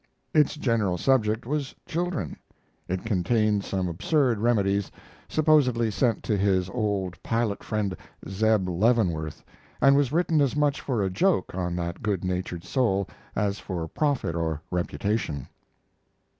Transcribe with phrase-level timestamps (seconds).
[0.33, 2.35] Its general subject was children;
[2.87, 4.89] it contained some absurd remedies,
[5.29, 7.95] supposedly sent to his old pilot friend
[8.27, 9.45] Zeb Leavenworth,
[9.79, 13.87] and was written as much for a joke on that good natured soul as for
[13.87, 15.47] profit or reputation.